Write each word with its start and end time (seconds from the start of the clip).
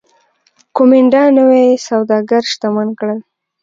کومېنډا 0.75 1.23
نوي 1.37 1.65
سوداګر 1.87 2.41
شتمن 2.51 2.87
کړل 2.99 3.19